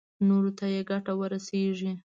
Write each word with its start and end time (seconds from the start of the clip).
نورو 0.27 0.51
ته 0.57 0.65
يې 0.73 0.81
ګټه 0.89 1.13
ورسېږي. 1.19 1.91